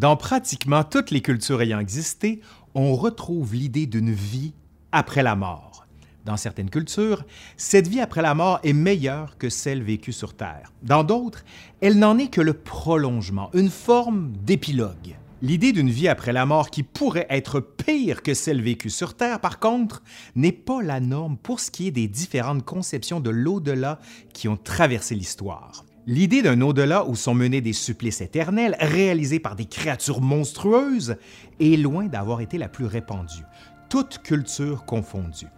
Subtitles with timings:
[0.00, 2.40] Dans pratiquement toutes les cultures ayant existé,
[2.74, 4.54] on retrouve l'idée d'une vie
[4.92, 5.86] après la mort.
[6.24, 7.26] Dans certaines cultures,
[7.58, 10.72] cette vie après la mort est meilleure que celle vécue sur Terre.
[10.82, 11.44] Dans d'autres,
[11.82, 15.16] elle n'en est que le prolongement, une forme d'épilogue.
[15.42, 19.38] L'idée d'une vie après la mort qui pourrait être pire que celle vécue sur Terre,
[19.38, 20.02] par contre,
[20.34, 23.98] n'est pas la norme pour ce qui est des différentes conceptions de l'au-delà
[24.32, 25.84] qui ont traversé l'histoire.
[26.06, 31.16] L'idée d'un au-delà où sont menés des supplices éternels réalisés par des créatures monstrueuses
[31.60, 33.44] est loin d'avoir été la plus répandue,
[33.90, 35.48] toute culture confondue.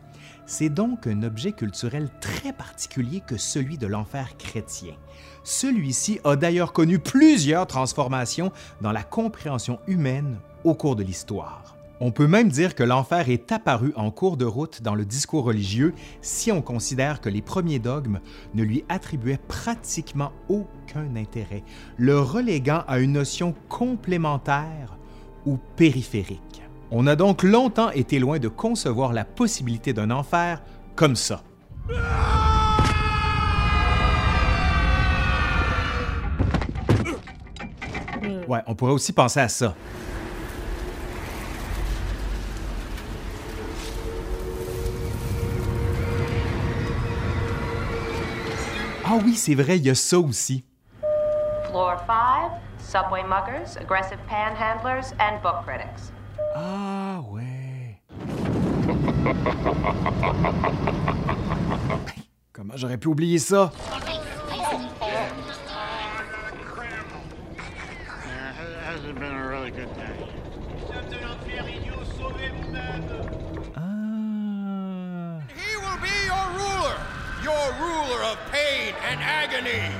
[0.45, 4.95] C'est donc un objet culturel très particulier que celui de l'enfer chrétien.
[5.45, 11.72] Celui-ci a d'ailleurs connu plusieurs transformations dans la compréhension humaine au cours de l'histoire.
[12.05, 15.45] On peut même dire que l'enfer est apparu en cours de route dans le discours
[15.45, 18.19] religieux si on considère que les premiers dogmes
[18.55, 21.63] ne lui attribuaient pratiquement aucun intérêt,
[21.99, 24.99] le reléguant à une notion complémentaire
[25.47, 26.65] ou périphérique.
[26.91, 30.61] On a donc longtemps été loin de concevoir la possibilité d'un enfer
[30.97, 31.45] comme ça.
[38.49, 39.77] Ouais, on pourrait aussi penser à ça.
[49.25, 50.65] Oui, c'est vrai, il y a ça aussi.
[51.69, 56.13] Floor 5, subway muggers, aggressive panhandlers, and book critics.
[56.55, 57.99] Ah ouais.
[62.53, 63.73] Comment j'aurais pu oublier ça?
[79.13, 79.91] And agony.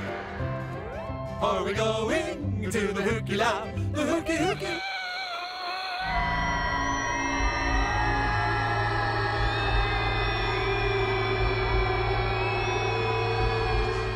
[1.41, 3.67] Are we going to the hooky lab?
[3.93, 4.65] The hooky hooky.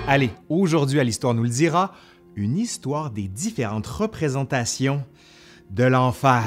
[0.07, 1.93] Allez, aujourd'hui à l'Histoire nous le dira,
[2.35, 5.03] une histoire des différentes représentations
[5.69, 6.43] de l'enfer.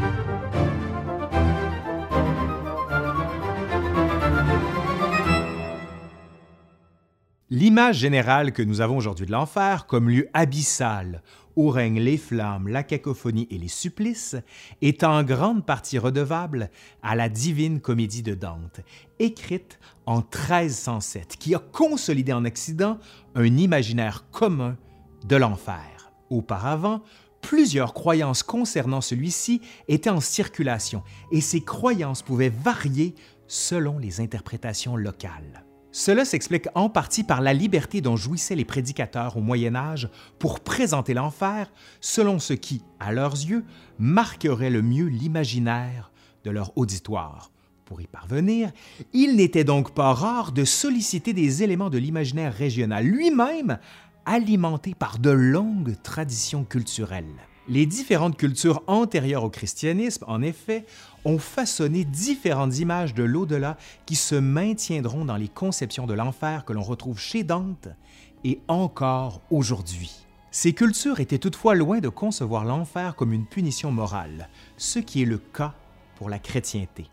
[7.54, 11.22] L'image générale que nous avons aujourd'hui de l'enfer comme lieu abyssal
[11.58, 14.38] où règnent les flammes, la cacophonie et les supplices
[14.82, 16.70] est en grande partie redevable
[17.04, 18.80] à la divine comédie de Dante,
[19.20, 23.00] écrite en 1307, qui a consolidé en Occident
[23.36, 24.78] un imaginaire commun
[25.28, 26.14] de l'enfer.
[26.30, 27.02] Auparavant,
[27.42, 33.14] plusieurs croyances concernant celui-ci étaient en circulation et ces croyances pouvaient varier
[33.48, 35.66] selon les interprétations locales.
[35.91, 40.09] Cela s'explique en partie par la liberté dont jouissaient les prédicateurs au Moyen Âge
[40.40, 43.66] pour présenter l'enfer selon ce qui, à leurs yeux,
[44.00, 46.12] marquerait le mieux l'imaginaire
[46.46, 47.52] de leur auditoire.
[47.84, 48.72] Pour y parvenir,
[49.12, 53.78] il n'était donc pas rare de solliciter des éléments de l'imaginaire régional lui-même,
[54.25, 57.25] alimenté par de longues traditions culturelles.
[57.72, 60.86] Les différentes cultures antérieures au christianisme, en effet,
[61.24, 66.74] ont façonné différentes images de l'au-delà qui se maintiendront dans les conceptions de l'enfer que
[66.74, 67.88] l'on retrouve chez Dante
[68.44, 70.12] et encore aujourd'hui.
[70.52, 75.26] Ces cultures étaient toutefois loin de concevoir l'enfer comme une punition morale, ce qui est
[75.26, 75.74] le cas
[76.16, 77.08] pour la chrétienté.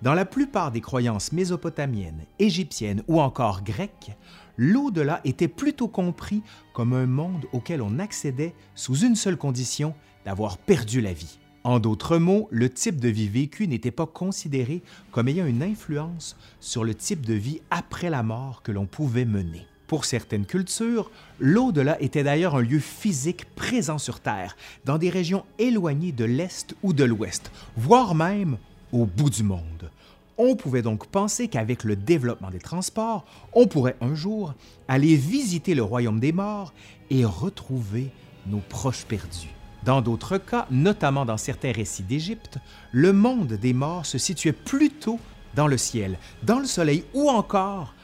[0.00, 4.16] Dans la plupart des croyances mésopotamiennes, égyptiennes ou encore grecques,
[4.58, 6.42] l'au-delà était plutôt compris
[6.74, 9.94] comme un monde auquel on accédait sous une seule condition,
[10.26, 11.38] d'avoir perdu la vie.
[11.64, 16.36] En d'autres mots, le type de vie vécu n'était pas considéré comme ayant une influence
[16.60, 19.66] sur le type de vie après la mort que l'on pouvait mener.
[19.86, 25.46] Pour certaines cultures, l'au-delà était d'ailleurs un lieu physique présent sur Terre, dans des régions
[25.58, 28.58] éloignées de l'Est ou de l'Ouest, voire même
[28.92, 29.90] au bout du monde.
[30.38, 34.54] On pouvait donc penser qu'avec le développement des transports, on pourrait un jour
[34.86, 36.72] aller visiter le royaume des morts
[37.10, 38.12] et retrouver
[38.46, 39.50] nos proches perdus.
[39.84, 42.58] Dans d'autres cas, notamment dans certains récits d'Égypte,
[42.92, 45.18] le monde des morts se situait plutôt
[45.54, 47.94] dans le ciel, dans le soleil ou encore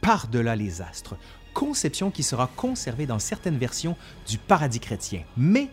[0.00, 1.16] par-delà les astres,
[1.54, 3.96] conception qui sera conservée dans certaines versions
[4.28, 5.68] du paradis chrétien, mais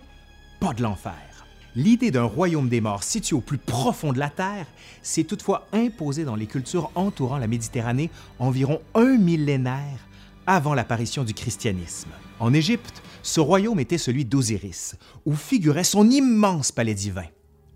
[0.60, 1.31] pas de l'enfer.
[1.76, 4.68] L'idée d'un royaume des morts situé au plus profond de la terre
[5.02, 8.10] s'est toutefois imposée dans les cultures entourant la Méditerranée
[8.40, 10.08] environ un millénaire
[10.46, 12.10] avant l'apparition du christianisme.
[12.40, 17.28] En Égypte, ce royaume était celui d'Osiris, où figurait son immense palais divin.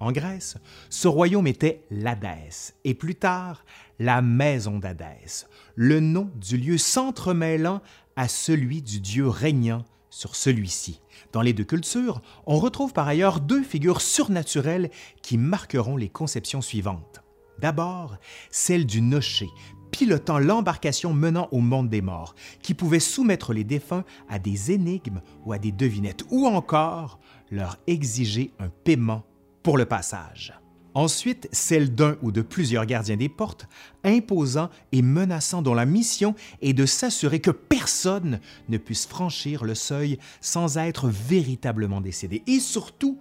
[0.01, 0.57] En Grèce,
[0.89, 3.63] ce royaume était l'Hadès, et plus tard,
[3.97, 7.81] la maison d'Hadès, le nom du lieu s'entremêlant
[8.17, 11.01] à celui du dieu régnant sur celui-ci.
[11.33, 14.89] Dans les deux cultures, on retrouve par ailleurs deux figures surnaturelles
[15.21, 17.21] qui marqueront les conceptions suivantes.
[17.59, 18.15] D'abord,
[18.49, 19.49] celle du nocher,
[19.91, 25.21] pilotant l'embarcation menant au monde des morts, qui pouvait soumettre les défunts à des énigmes
[25.45, 27.19] ou à des devinettes, ou encore
[27.51, 29.25] leur exiger un paiement
[29.63, 30.53] pour le passage.
[30.95, 33.67] Ensuite, celle d'un ou de plusieurs gardiens des portes,
[34.05, 38.39] imposant et menaçant dont la mission est de s'assurer que personne
[38.69, 43.19] ne puisse franchir le seuil sans être véritablement décédé, et surtout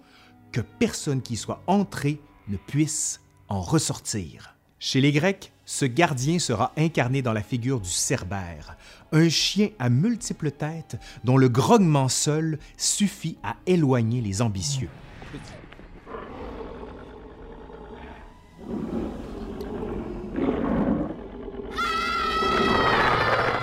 [0.53, 4.56] que personne qui soit entré ne puisse en ressortir.
[4.79, 8.77] Chez les Grecs, ce gardien sera incarné dans la figure du cerbère,
[9.11, 14.91] un chien à multiples têtes dont le grognement seul suffit à éloigner les ambitieux.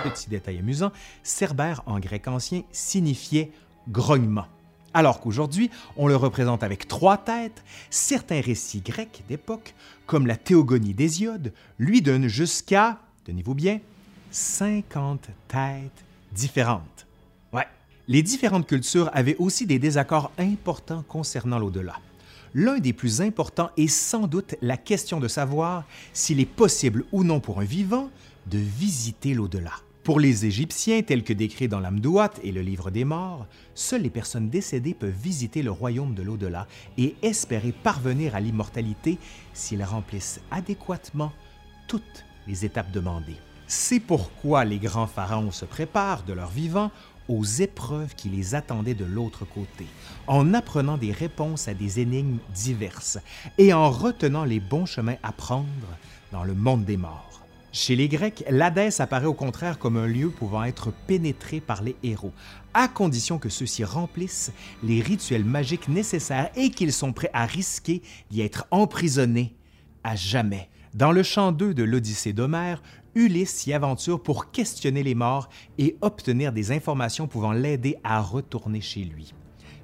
[0.03, 0.91] Petit détail amusant,
[1.23, 3.51] cerbère en grec ancien signifiait
[3.89, 4.47] grognement.
[4.93, 9.73] Alors qu'aujourd'hui, on le représente avec trois têtes, certains récits grecs d'époque,
[10.05, 13.79] comme la Théogonie d'Hésiode, lui donnent jusqu'à, tenez-vous bien,
[14.31, 17.05] 50 têtes différentes.
[17.53, 17.67] Ouais.
[18.07, 21.95] Les différentes cultures avaient aussi des désaccords importants concernant l'au-delà.
[22.53, 27.23] L'un des plus importants est sans doute la question de savoir s'il est possible ou
[27.23, 28.09] non pour un vivant
[28.47, 29.71] de visiter l'au-delà.
[30.03, 33.45] Pour les Égyptiens, tels que décrits dans l'Amdouat et le Livre des Morts,
[33.75, 36.65] seules les personnes décédées peuvent visiter le royaume de l'au-delà
[36.97, 39.19] et espérer parvenir à l'immortalité
[39.53, 41.31] s'ils remplissent adéquatement
[41.87, 43.37] toutes les étapes demandées.
[43.67, 46.89] C'est pourquoi les grands pharaons se préparent de leur vivant
[47.29, 49.85] aux épreuves qui les attendaient de l'autre côté,
[50.25, 53.19] en apprenant des réponses à des énigmes diverses
[53.59, 55.67] et en retenant les bons chemins à prendre
[56.31, 57.30] dans le monde des morts.
[57.73, 61.95] Chez les Grecs, l'Hadès apparaît au contraire comme un lieu pouvant être pénétré par les
[62.03, 62.33] héros,
[62.73, 64.51] à condition que ceux-ci remplissent
[64.83, 69.55] les rituels magiques nécessaires et qu'ils sont prêts à risquer d'y être emprisonnés
[70.03, 70.69] à jamais.
[70.93, 72.83] Dans le chant 2 de l'Odyssée d'Homère,
[73.15, 75.47] Ulysse s'y aventure pour questionner les morts
[75.77, 79.33] et obtenir des informations pouvant l'aider à retourner chez lui.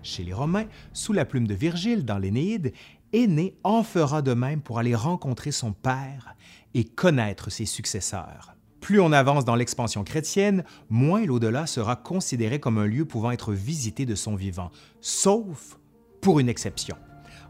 [0.04, 2.74] Chez les Romains, sous la plume de Virgile dans l'Énéide,
[3.14, 6.36] Aîné en fera de même pour aller rencontrer son père
[6.78, 8.56] et connaître ses successeurs.
[8.82, 13.52] Plus on avance dans l'expansion chrétienne, moins l'au-delà sera considéré comme un lieu pouvant être
[13.52, 14.70] visité de son vivant,
[15.02, 15.80] sauf
[16.22, 16.96] pour une exception.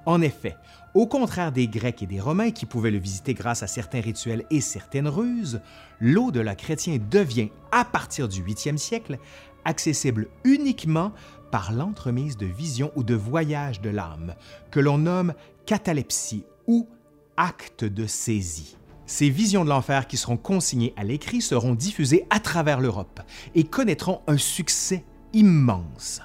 [0.05, 0.55] En effet,
[0.93, 4.45] au contraire des Grecs et des Romains qui pouvaient le visiter grâce à certains rituels
[4.49, 5.59] et certaines ruses,
[5.99, 9.19] l'au-delà chrétien devient, à partir du 8e siècle,
[9.65, 11.11] accessible uniquement
[11.51, 14.35] par l'entremise de visions ou de voyages de l'âme,
[14.71, 15.33] que l'on nomme
[15.65, 16.87] catalepsie ou
[17.35, 18.77] acte de saisie.
[19.09, 23.21] Ces visions de l'enfer qui seront consignées à l'écrit seront diffusées à travers l'Europe
[23.55, 26.19] et connaîtront un succès immense.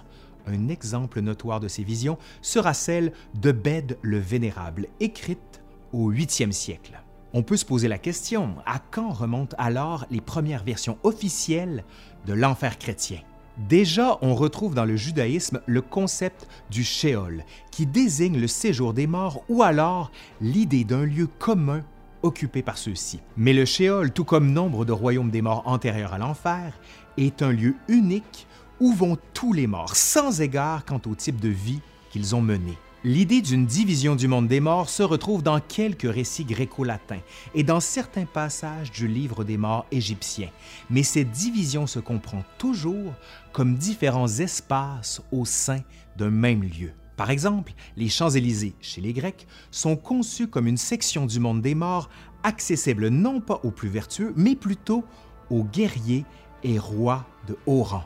[0.48, 5.62] Un exemple notoire de ces visions sera celle de Bède le Vénérable, écrite
[5.92, 7.00] au 8e siècle.
[7.32, 11.84] On peut se poser la question, à quand remontent alors les premières versions officielles
[12.26, 13.20] de l'enfer chrétien?
[13.68, 19.06] Déjà, on retrouve dans le judaïsme le concept du Sheol, qui désigne le séjour des
[19.06, 21.84] morts ou alors l'idée d'un lieu commun
[22.22, 23.20] occupé par ceux-ci.
[23.36, 26.78] Mais le Sheol, tout comme nombre de royaumes des morts antérieurs à l'enfer,
[27.16, 28.46] est un lieu unique
[28.80, 32.76] où vont tous les morts, sans égard quant au type de vie qu'ils ont mené.
[33.04, 37.20] L'idée d'une division du monde des morts se retrouve dans quelques récits gréco-latins
[37.52, 40.48] et dans certains passages du livre des morts égyptien,
[40.88, 43.12] mais cette division se comprend toujours
[43.52, 45.80] comme différents espaces au sein
[46.16, 46.92] d'un même lieu.
[47.22, 51.76] Par exemple, les Champs-Élysées, chez les Grecs, sont conçus comme une section du monde des
[51.76, 52.10] morts
[52.42, 55.04] accessible non pas aux plus vertueux, mais plutôt
[55.48, 56.24] aux guerriers
[56.64, 58.02] et rois de haut rang.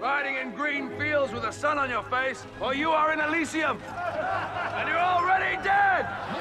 [0.00, 3.78] Riding in green fields with the sun on your face, or you are in Elysium!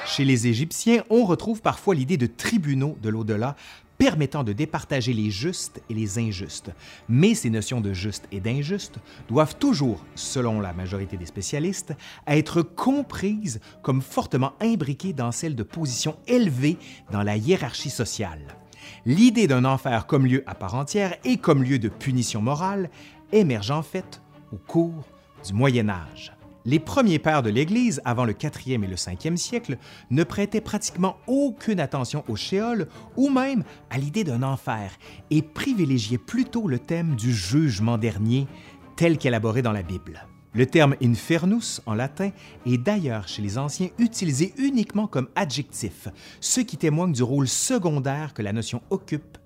[0.05, 3.55] Chez les Égyptiens, on retrouve parfois l'idée de tribunaux de l'au-delà
[3.99, 6.71] permettant de départager les justes et les injustes.
[7.09, 8.95] Mais ces notions de juste et d'injuste
[9.27, 11.93] doivent toujours, selon la majorité des spécialistes,
[12.25, 16.77] être comprises comme fortement imbriquées dans celles de positions élevées
[17.11, 18.55] dans la hiérarchie sociale.
[19.05, 22.89] L'idée d'un enfer comme lieu à part entière et comme lieu de punition morale
[23.31, 24.21] émerge en fait
[24.51, 25.05] au cours
[25.45, 26.33] du Moyen Âge.
[26.65, 29.77] Les premiers pères de l'Église, avant le 4e et le 5e siècle,
[30.11, 34.91] ne prêtaient pratiquement aucune attention au shéol ou même à l'idée d'un enfer
[35.31, 38.45] et privilégiaient plutôt le thème du jugement dernier
[38.97, 40.27] tel qu'élaboré dans la Bible.
[40.53, 42.31] Le terme infernus en latin
[42.65, 46.07] est d'ailleurs chez les anciens utilisé uniquement comme adjectif,
[46.41, 49.37] ce qui témoigne du rôle secondaire que la notion occupe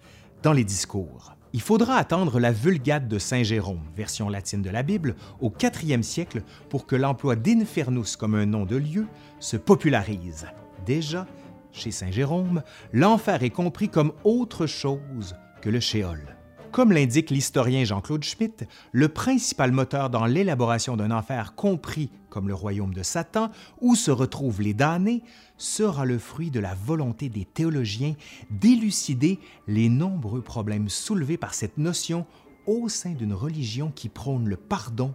[0.41, 1.35] dans les discours.
[1.55, 6.01] Il faudra attendre la Vulgate de Saint Jérôme, version latine de la Bible, au IVe
[6.01, 9.05] siècle pour que l'emploi d'Infernus comme un nom de lieu
[9.39, 10.47] se popularise.
[10.83, 11.27] Déjà,
[11.71, 16.35] chez Saint Jérôme, l'enfer est compris comme autre chose que le Shéol.
[16.73, 22.55] Comme l'indique l'historien Jean-Claude Schmitt, le principal moteur dans l'élaboration d'un enfer compris comme le
[22.55, 25.21] royaume de Satan, où se retrouvent les damnés,
[25.59, 28.15] sera le fruit de la volonté des théologiens
[28.49, 29.37] d'élucider
[29.67, 32.25] les nombreux problèmes soulevés par cette notion
[32.65, 35.13] au sein d'une religion qui prône le pardon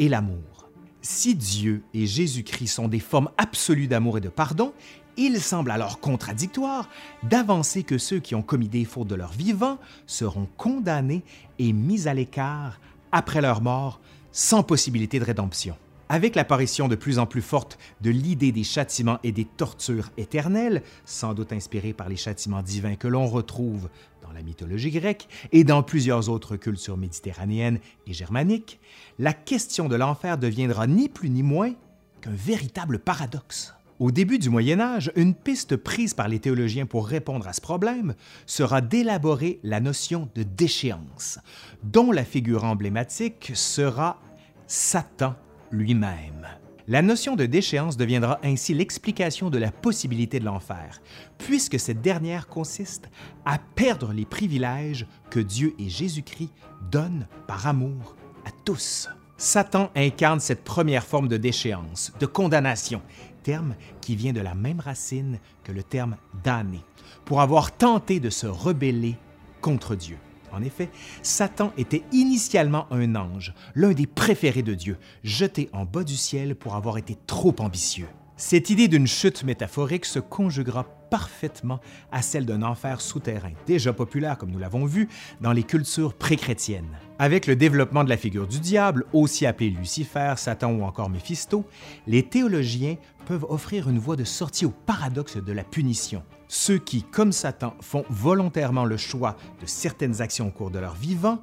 [0.00, 0.68] et l'amour.
[1.02, 4.74] Si Dieu et Jésus-Christ sont des formes absolues d'amour et de pardon,
[5.16, 6.88] il semble alors contradictoire
[7.22, 11.22] d'avancer que ceux qui ont commis des fautes de leur vivant seront condamnés
[11.58, 12.80] et mis à l'écart
[13.12, 14.00] après leur mort
[14.32, 15.76] sans possibilité de rédemption.
[16.08, 20.82] Avec l'apparition de plus en plus forte de l'idée des châtiments et des tortures éternelles,
[21.04, 23.88] sans doute inspirées par les châtiments divins que l'on retrouve
[24.20, 28.80] dans la mythologie grecque et dans plusieurs autres cultures méditerranéennes et germaniques,
[29.20, 31.74] la question de l'enfer deviendra ni plus ni moins
[32.20, 33.74] qu'un véritable paradoxe.
[34.00, 37.60] Au début du Moyen Âge, une piste prise par les théologiens pour répondre à ce
[37.60, 38.14] problème
[38.46, 41.38] sera d'élaborer la notion de déchéance,
[41.82, 44.18] dont la figure emblématique sera
[44.66, 45.34] Satan
[45.70, 46.48] lui-même.
[46.88, 51.02] La notion de déchéance deviendra ainsi l'explication de la possibilité de l'enfer,
[51.36, 53.10] puisque cette dernière consiste
[53.44, 56.54] à perdre les privilèges que Dieu et Jésus-Christ
[56.90, 58.16] donnent par amour
[58.46, 59.10] à tous.
[59.40, 63.00] Satan incarne cette première forme de déchéance, de condamnation,
[63.42, 66.80] terme qui vient de la même racine que le terme damné,
[67.24, 69.16] pour avoir tenté de se rebeller
[69.60, 70.16] contre Dieu.
[70.52, 70.90] En effet,
[71.22, 76.56] Satan était initialement un ange, l'un des préférés de Dieu, jeté en bas du ciel
[76.56, 78.08] pour avoir été trop ambitieux.
[78.36, 81.80] Cette idée d'une chute métaphorique se conjuguera parfaitement
[82.10, 85.08] à celle d'un enfer souterrain, déjà populaire comme nous l'avons vu
[85.40, 86.96] dans les cultures pré-chrétiennes.
[87.22, 91.66] Avec le développement de la figure du diable, aussi appelé Lucifer, Satan ou encore Méphisto,
[92.06, 92.96] les théologiens
[93.26, 96.22] peuvent offrir une voie de sortie au paradoxe de la punition.
[96.48, 100.94] Ceux qui, comme Satan, font volontairement le choix de certaines actions au cours de leur
[100.94, 101.40] vivant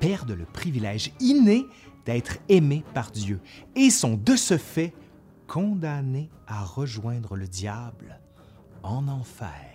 [0.00, 1.64] perdent le privilège inné
[2.06, 3.38] d'être aimés par Dieu
[3.76, 4.92] et sont de ce fait
[5.46, 8.18] condamnés à rejoindre le diable
[8.82, 9.73] en enfer.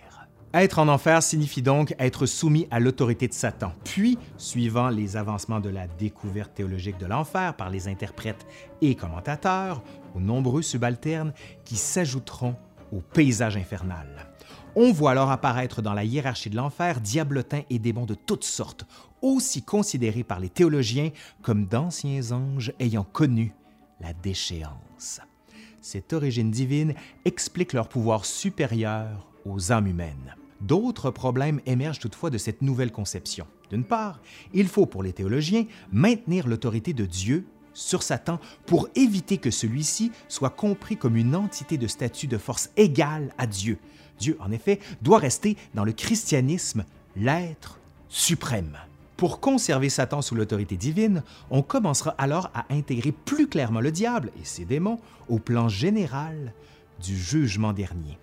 [0.52, 3.72] Être en enfer signifie donc être soumis à l'autorité de Satan.
[3.84, 8.46] Puis, suivant les avancements de la découverte théologique de l'enfer par les interprètes
[8.80, 9.82] et commentateurs,
[10.14, 11.32] aux nombreux subalternes
[11.64, 12.56] qui s'ajouteront
[12.92, 14.08] au paysage infernal.
[14.74, 18.86] On voit alors apparaître dans la hiérarchie de l'enfer diablotins et démons de toutes sortes,
[19.22, 21.10] aussi considérés par les théologiens
[21.42, 23.54] comme d'anciens anges ayant connu
[24.00, 25.20] la déchéance
[25.80, 30.34] cette origine divine explique leur pouvoir supérieur aux âmes humaines.
[30.60, 33.46] D'autres problèmes émergent toutefois de cette nouvelle conception.
[33.70, 34.20] D'une part,
[34.52, 40.12] il faut pour les théologiens maintenir l'autorité de Dieu sur Satan pour éviter que celui-ci
[40.28, 43.78] soit compris comme une entité de statut de force égale à Dieu.
[44.18, 46.84] Dieu, en effet, doit rester dans le christianisme
[47.16, 48.76] l'être suprême.
[49.16, 54.32] Pour conserver Satan sous l'autorité divine, on commencera alors à intégrer plus clairement le diable
[54.40, 54.98] et ses démons
[55.28, 56.52] au plan général
[57.02, 58.18] du jugement dernier.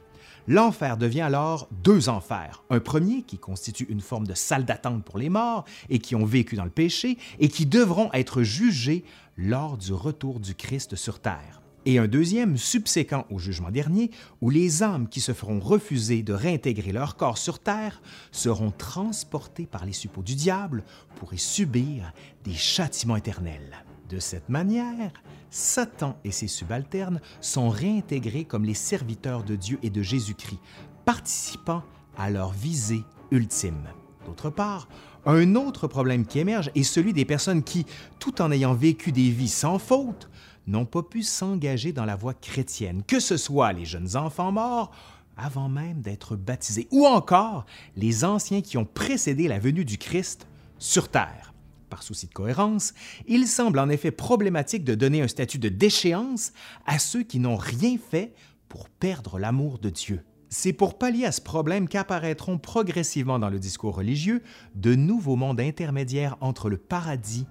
[0.48, 2.64] L'enfer devient alors deux enfers.
[2.70, 6.26] Un premier qui constitue une forme de salle d'attente pour les morts et qui ont
[6.26, 9.04] vécu dans le péché et qui devront être jugés
[9.36, 14.12] lors du retour du Christ sur terre et un deuxième subséquent au jugement dernier,
[14.42, 18.02] où les âmes qui se feront refuser de réintégrer leur corps sur terre
[18.34, 20.84] seront transportées par les suppôts du diable
[21.16, 22.12] pour y subir
[22.44, 23.87] des châtiments éternels.
[24.10, 25.12] De cette manière,
[25.50, 30.60] Satan et ses subalternes sont réintégrés comme les serviteurs de Dieu et de Jésus-Christ,
[31.04, 31.84] participant
[32.18, 33.88] à leur visée ultime.
[34.26, 34.88] D'autre part,
[35.26, 37.86] un autre problème qui émerge est celui des personnes qui,
[38.20, 40.30] tout en ayant vécu des vies sans faute,
[40.68, 44.92] n'ont pas pu s'engager dans la voie chrétienne, que ce soit les jeunes enfants morts
[45.36, 50.48] avant même d'être baptisés, ou encore les anciens qui ont précédé la venue du Christ
[50.80, 51.54] sur terre.
[51.90, 52.94] Par souci de cohérence,
[53.28, 56.52] il semble en effet problématique de donner un statut de déchéance
[56.86, 58.34] à ceux qui n'ont rien fait
[58.68, 60.24] pour perdre l'amour de Dieu.
[60.50, 64.42] C'est pour pallier à ce problème qu'apparaîtront progressivement dans le discours religieux
[64.76, 67.46] de nouveaux mondes intermédiaires entre le paradis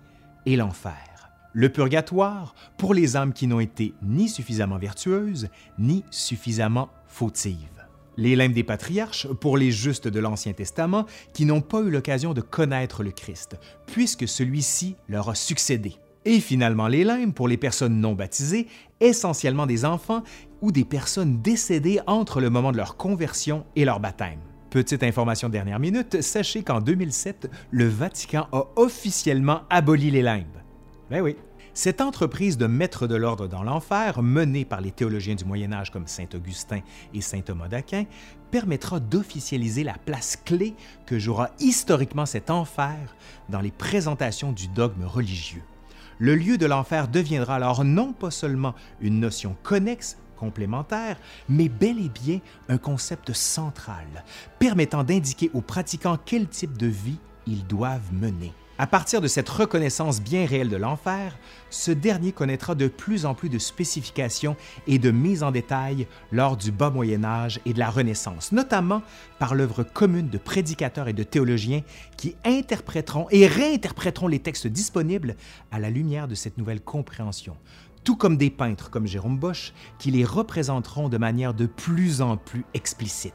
[0.46, 1.16] et l'enfer
[1.56, 7.75] le purgatoire pour les âmes qui n'ont été ni suffisamment vertueuses, ni suffisamment fautives.
[8.16, 12.34] Les limbes des patriarches pour les justes de l'Ancien Testament qui n'ont pas eu l'occasion
[12.34, 13.56] de connaître le Christ,
[13.86, 15.96] puisque celui-ci leur a succédé.
[16.24, 18.66] Et finalement les limbes pour les personnes non baptisées,
[19.00, 20.22] essentiellement des enfants
[20.60, 24.40] ou des personnes décédées entre le moment de leur conversion et leur baptême.
[24.70, 30.44] Petite information dernière minute, sachez qu'en 2007, le Vatican a officiellement aboli les limbes.
[31.10, 31.36] Ben oui.
[31.76, 35.90] Cette entreprise de mettre de l'ordre dans l'enfer, menée par les théologiens du Moyen Âge
[35.90, 36.80] comme Saint Augustin
[37.12, 38.06] et Saint Thomas d'Aquin,
[38.50, 43.14] permettra d'officialiser la place clé que jouera historiquement cet enfer
[43.50, 45.62] dans les présentations du dogme religieux.
[46.18, 51.98] Le lieu de l'enfer deviendra alors non pas seulement une notion connexe, complémentaire, mais bel
[51.98, 52.40] et bien
[52.70, 54.24] un concept central,
[54.58, 58.54] permettant d'indiquer aux pratiquants quel type de vie ils doivent mener.
[58.78, 61.38] À partir de cette reconnaissance bien réelle de l'enfer,
[61.70, 64.54] ce dernier connaîtra de plus en plus de spécifications
[64.86, 69.00] et de mises en détail lors du bas Moyen Âge et de la Renaissance, notamment
[69.38, 71.80] par l'œuvre commune de prédicateurs et de théologiens
[72.18, 75.36] qui interpréteront et réinterpréteront les textes disponibles
[75.72, 77.56] à la lumière de cette nouvelle compréhension,
[78.04, 82.36] tout comme des peintres comme Jérôme Bosch qui les représenteront de manière de plus en
[82.36, 83.32] plus explicite.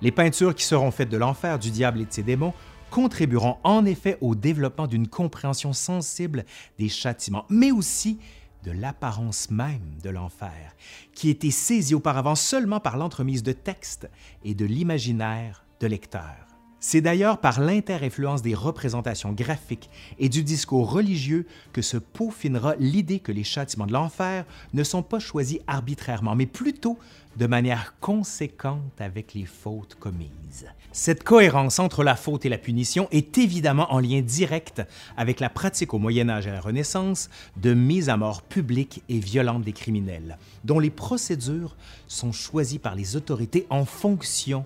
[0.00, 2.52] Les peintures qui seront faites de l'enfer, du diable et de ses démons
[2.90, 6.44] contribueront en effet au développement d'une compréhension sensible
[6.78, 8.18] des châtiments, mais aussi
[8.64, 10.74] de l'apparence même de l'enfer,
[11.14, 14.10] qui était saisie auparavant seulement par l'entremise de textes
[14.44, 16.46] et de l'imaginaire de lecteurs.
[16.78, 23.18] C'est d'ailleurs par l'inter-influence des représentations graphiques et du discours religieux que se peaufinera l'idée
[23.18, 26.98] que les châtiments de l'enfer ne sont pas choisis arbitrairement, mais plutôt
[27.36, 30.66] de manière conséquente avec les fautes commises.
[30.92, 34.82] Cette cohérence entre la faute et la punition est évidemment en lien direct
[35.16, 39.02] avec la pratique au Moyen Âge et à la Renaissance de mise à mort publique
[39.08, 41.76] et violente des criminels, dont les procédures
[42.08, 44.64] sont choisies par les autorités en fonction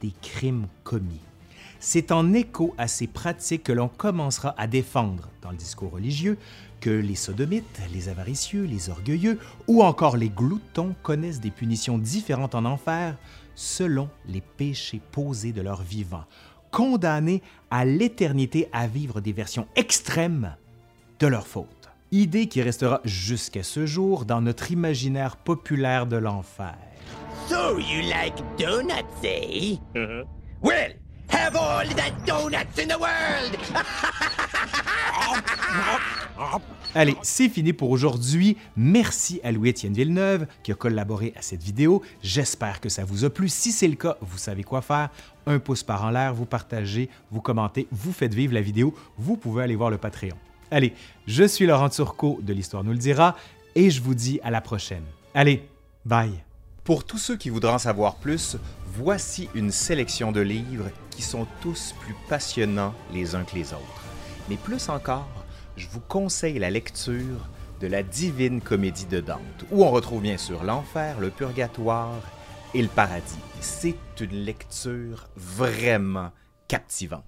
[0.00, 1.20] des crimes commis.
[1.80, 6.38] C'est en écho à ces pratiques que l'on commencera à défendre dans le discours religieux
[6.82, 12.56] que les sodomites, les avaricieux, les orgueilleux ou encore les gloutons connaissent des punitions différentes
[12.56, 13.16] en enfer
[13.54, 16.24] selon les péchés posés de leur vivant,
[16.72, 20.56] condamnés à l'éternité à vivre des versions extrêmes
[21.20, 21.88] de leur faute.
[22.10, 26.76] Idée qui restera jusqu'à ce jour dans notre imaginaire populaire de l'enfer.
[27.48, 29.78] So you like donuts, eh?
[30.62, 30.96] Well,
[31.42, 33.56] have all the donuts in the world!
[36.94, 38.58] Allez, c'est fini pour aujourd'hui.
[38.76, 42.02] Merci à Louis-Étienne Villeneuve qui a collaboré à cette vidéo.
[42.22, 43.48] J'espère que ça vous a plu.
[43.48, 45.08] Si c'est le cas, vous savez quoi faire.
[45.46, 48.94] Un pouce par en l'air, vous partagez, vous commentez, vous faites vivre la vidéo.
[49.16, 50.36] Vous pouvez aller voir le Patreon.
[50.70, 50.92] Allez,
[51.26, 53.36] je suis Laurent Turcot de l'Histoire nous le dira
[53.74, 55.04] et je vous dis à la prochaine.
[55.34, 55.66] Allez,
[56.04, 56.42] bye.
[56.84, 61.46] Pour tous ceux qui voudraient en savoir plus, voici une sélection de livres qui sont
[61.60, 64.02] tous plus passionnants les uns que les autres.
[64.48, 65.44] Mais plus encore,
[65.76, 67.48] je vous conseille la lecture
[67.80, 72.22] de la Divine Comédie de Dante, où on retrouve bien sûr l'enfer, le purgatoire
[72.74, 73.38] et le paradis.
[73.60, 76.30] C'est une lecture vraiment
[76.68, 77.24] captivante.